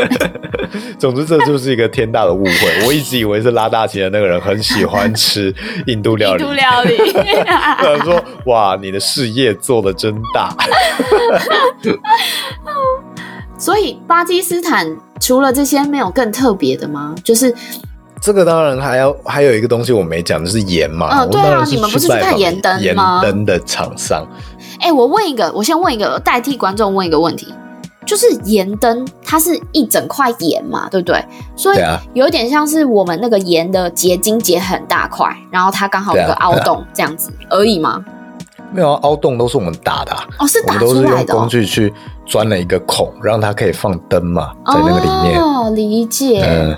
[0.98, 2.86] 总之，这就是一个天大的误会。
[2.86, 5.54] 我一直以为是拉大旗的那个人很喜欢吃
[5.88, 10.56] 印度料理，印度料理，我想说，哇，你的事业做的真大。
[13.58, 17.14] 所以巴基斯坦除了这些，没有更特别的吗？
[17.24, 17.54] 就是
[18.22, 21.24] 这个当然还要还有一个东西我没讲，就是盐嘛。
[21.24, 24.26] 嗯对啊你们不是去看盐灯盐吗灯的厂商。
[24.80, 27.54] 哎、我问一个，我先问一个，代替观众问一个问题，
[28.06, 31.24] 就是盐灯，它是一整块盐嘛，对不对？
[31.56, 31.80] 所以
[32.14, 38.04] 有点像是我们那个盐的结晶结很大块，然后它刚好有个凹洞 这样子而已吗？
[38.72, 41.48] 没有啊凹洞都是我们打的、啊，哦，是打我们都是用出来的、哦工。
[41.50, 41.94] 具去
[42.26, 45.42] 钻了一个孔，让它可以放灯嘛，在那个里面。
[45.42, 46.42] 哦，理解。
[46.48, 46.78] 嗯，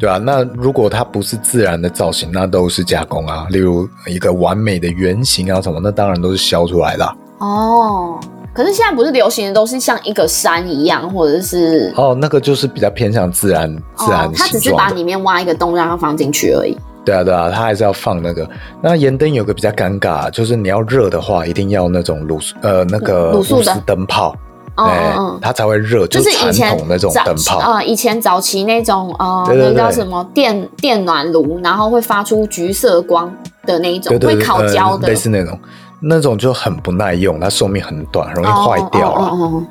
[0.00, 0.18] 对啊。
[0.18, 3.46] 那如果它不是自然的造型，那都是加工啊。
[3.50, 8.20] 例如一个完美的圆形啊什么，那当然都是削出来的啊、哦，
[8.52, 14.58] 可是现在不是流行的都是像一个山一样，或者是哦，那个就是比较偏向自然自然哦，它只。
[14.58, 16.76] 是把里面挖一个洞让它放进去而已。
[17.02, 18.46] 对啊，对啊，它还是要放那个。
[18.82, 24.49] 那盐灯有个比较尴尬，就是你要热的话，一定要那种卤素呃那个卤素的灯泡，嗯
[24.86, 27.58] 哎嗯嗯，它才会热，就是以传前统那种早灯泡。
[27.58, 33.32] 呃，以前早期那种呃，那叫什么电电暖炉，然后会发出橘色光
[33.66, 35.58] 的那一种，会烤焦的，呃，类似那种，
[36.00, 39.62] 那种就很不耐用，它寿命很短，很容易坏掉了，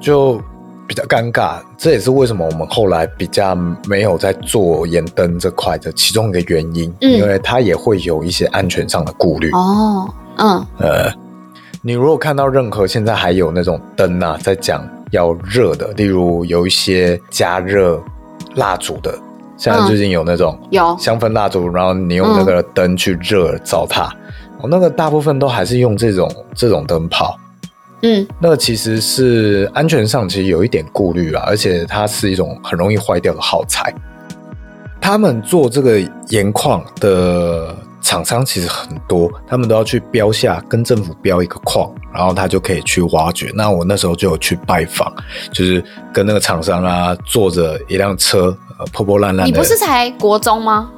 [0.00, 0.40] 就
[0.86, 1.56] 比较尴尬。
[1.78, 3.54] 这也是为什么我们后来比较
[3.86, 7.10] 没有在做盐灯这块的其中一个原因，嗯。
[7.12, 9.50] 因为它也会有一些安全上的顾虑。
[9.52, 11.10] 哦，嗯，呃，
[11.84, 18.00] 你如果看到任何现在还有那种灯啊，在讲要热的，例如有一些加热
[18.54, 19.12] 蜡烛的，
[19.56, 24.04] 现在嗯最近有那种有香氛蜡烛，然后你用那个灯去热照它，
[24.60, 27.36] 哦，那个大部分都还是用这种这种灯泡。
[28.02, 33.92] 嗯那个其实是安全上其实有一点顾虑啊，而且它是一种很容易坏掉的耗材。
[35.00, 37.74] 他们做这个盐矿的
[38.12, 43.50] 厂商其实很多，他们都要去标下跟政府标一个矿，然后他就可以去挖掘。
[43.54, 45.10] 那我那时候就有去拜访，
[45.50, 49.50] 就是跟那个厂商啊，坐着一辆车，呃，破破烂烂的。
[49.50, 50.90] 你不是才国中吗？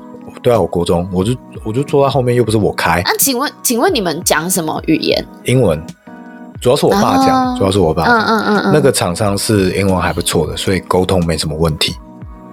[0.43, 5.25] 对啊，我国中我就我就坐在后面，又不是我开那、请问，请问你们讲什么语言？
[5.45, 5.81] 英文，
[6.61, 8.27] 主要是我爸讲，哦主要是我爸嗯讲。
[8.27, 11.95] 嗯嗯嗯，那个厂商是英文还不错的，所以沟通没什么问题。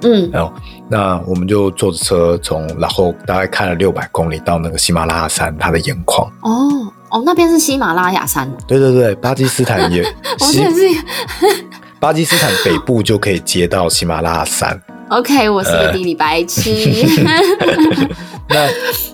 [0.04, 0.54] 嗯然后，
[0.90, 6.28] 那我们就坐着车从然后大概开了六百公里到那个喜马拉雅山，它的盐矿。
[6.42, 10.02] 哦哦，那边是喜马拉雅山，对对对，巴基斯坦也
[10.40, 11.66] 我西真的是
[12.00, 14.82] 巴基斯坦北部就可以接到喜马拉雅山。
[15.12, 16.72] OK，我是呃个地理白痴。
[18.48, 18.70] 那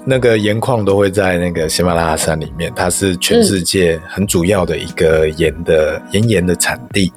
[0.06, 7.12] 那个盐矿都会在那个喜马拉雅山里面，它是全世界很主要的一个盐的盐盐的产地。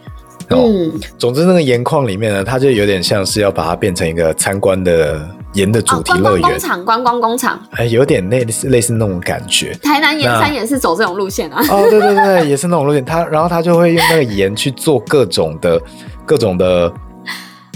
[0.50, 9.72] 哦，嗯，总之那个盐矿里面呢，它就有点像是要把它变成一个参观的盐的主哦，题乐园观光工，厂，观光工厂，哎，有点类似类似那种感觉。
[9.82, 11.62] 台南盐山也是走这种路线啊。
[11.70, 13.04] 哦，对对对，也是那种路线。
[13.04, 15.80] 它 然后它就会用那个盐去做各种的
[16.26, 16.92] 各种的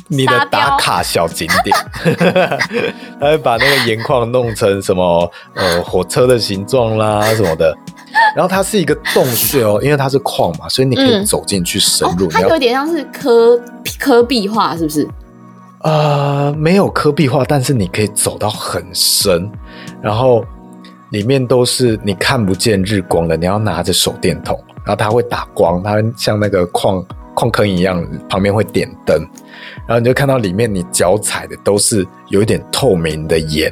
[0.09, 1.77] 你的打卡小景点，
[3.21, 7.77] 他 会把那个盐矿弄成什么呃火车的形状啦什么的。
[8.35, 12.27] 然后它是一个洞穴哦，因为它是矿嘛，所以你可以嗯走进去深入。
[12.27, 13.61] 哦，它有点像是科
[13.99, 15.09] 科壁画，是不是？
[15.83, 19.51] 呃，没有科壁画，但是你可以走到很深，
[20.01, 20.43] 然后
[21.11, 27.05] 里面都是你看不见日光的，你要拿着手电筒，然后它会打光，它像那个矿
[27.35, 29.19] 矿坑一样，旁边会点灯，
[29.87, 33.71] 然后你就看到里面你脚踩的都是有一点透明的盐，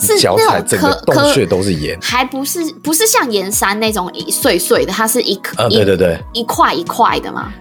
[0.00, 7.52] 是你脚踩整个颗洞穴都是盐还不是不是像盐山那种一碎碎的，它是一颗、啊，对对对一一块一块的嘛。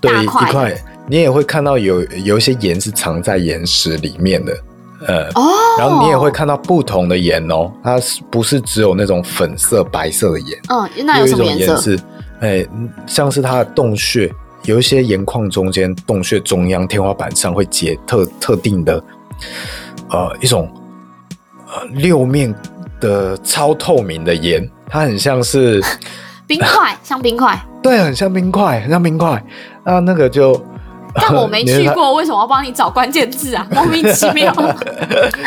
[0.00, 4.56] 对，一大块，你也会看到有有一些盐是藏在岩石里面的，
[5.04, 10.56] 呃，哦，然后你也会看到不同的盐哦，它是不是只有那种粉色、白色的盐？
[10.68, 11.76] 嗯，那有一种什么颜色？
[11.80, 11.98] 是，
[12.38, 12.64] 哎，
[13.08, 14.32] 像是它的洞穴，
[14.66, 19.02] 有一些盐矿中间洞穴中央天花板上会结特特定的，
[20.10, 20.80] 呃，一种呃
[21.92, 22.54] 六面
[23.00, 25.82] 的超透明的盐，它很像是，
[26.46, 27.58] 冰块， 像冰块。
[27.82, 29.42] 对，很像冰块，很像冰块。
[29.84, 30.60] 那那个就，
[31.14, 33.66] 但我没 去过，为什么要帮你找关键字啊？
[33.70, 34.52] 莫名其妙。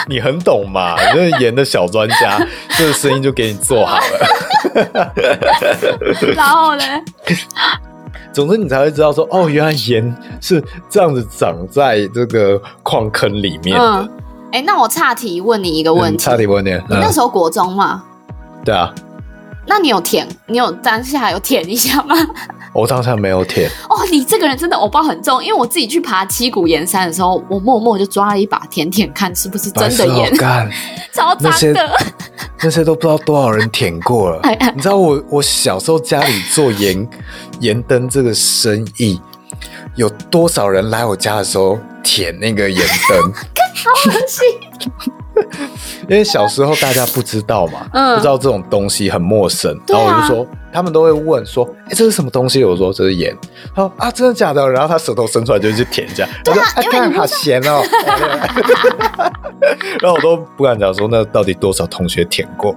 [0.07, 0.95] 你很懂嘛？
[1.13, 2.39] 你是盐的小专家，
[2.77, 5.13] 这个声音就给你做好了。
[6.35, 6.83] 然后呢？
[8.33, 13.83] 总之，你才会知道说，哦，原来盐是这样子长在这个矿坑里面的。
[13.83, 14.09] 嗯，
[14.51, 18.03] 哎、那我岔题问你一个问嗯题，差点问你，你那嗯时候国中吗？
[18.63, 18.93] 对啊，
[19.65, 20.27] 那你有舔？
[20.47, 22.15] 你有当下有舔一下吗？
[22.73, 30.69] 我当下没有舔，哦，你这个人真的偶包很重，因为我自己去爬七股岩山的时候，我默默就抓了一把舔舔看是不是真的盐，干，
[31.13, 31.97] 超脏的。
[32.63, 34.39] 那些都不知道多少人舔过了。
[34.75, 37.09] 你知道我我小时候家里做盐
[37.59, 39.19] 盐灯这个生意，
[39.95, 43.33] 有多少人来我家的时候舔那个盐灯？
[43.73, 44.45] 好恶心。
[46.09, 52.63] 因为小时候大家不知道嘛，嗯不知道这种东西很陌生，啊然后我就说，他们都会问说，哎、这是什么东西？
[52.65, 53.35] 我说这是盐。
[53.73, 54.67] 他说啊，真的假的？
[54.69, 57.81] 然后他舌头伸出来就去舔一下， 我说哎，看好咸哦。
[60.01, 62.73] 然后我都不敢讲说，那到底多少同学舔过？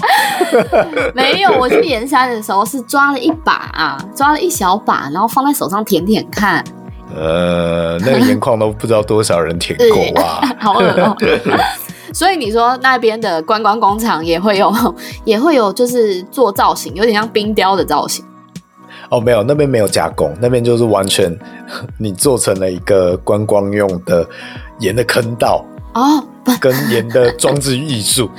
[1.12, 6.64] 没有，我去盐山的时候是抓了一把啊，抓了一小把，然后放在手上舔舔看，
[7.14, 10.40] 呃，那个盐矿都不知道多少人舔过啊。
[10.58, 11.16] 好恶哦。
[12.12, 14.72] 所以你说那边的观光工厂也会有，
[15.24, 18.24] 也会有就是做造型，有点像冰雕的造型。
[19.10, 21.36] 哦，没有，那边没有加工，那边就是完全
[21.98, 24.26] 你做成了一个观光用的
[24.78, 25.64] 盐的坑道。
[25.94, 26.26] 哦，不，
[26.60, 28.30] 跟盐的装置艺术，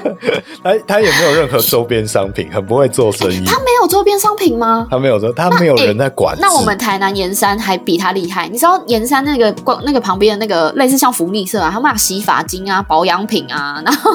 [0.62, 3.44] 他他也没有任何周边商品，很不会做生意。
[3.44, 4.86] 他没有周边商品吗？
[4.90, 6.42] 他没有说，他没有人在管制。
[6.42, 14.12] 那我们台南盐山还比他厉害，你知道盐山那个光那个旁边的那个类似像福利社啊，他们有洗发精啊、保养品啊， 然后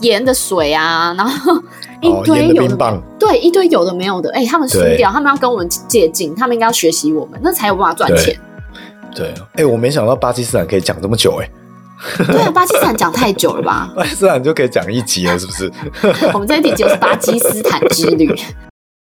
[0.00, 1.54] 盐的水啊，然后
[2.00, 8.38] 一堆有的冰棒，对一堆有的没有的，哎、他们输掉，他们要跟我们借镜，他们应该要学习我们，那才有办法赚钱。
[9.14, 11.50] 对，哎、我没想到巴基斯坦可以讲这么久、哎，
[12.26, 13.90] 对啊，巴基斯坦讲太久了吧？
[13.96, 15.72] 巴基斯坦就可以讲一集了，是不是？
[16.32, 18.34] 我们这一集就是巴基斯坦之旅。